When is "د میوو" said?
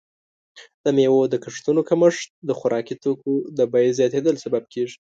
0.83-1.21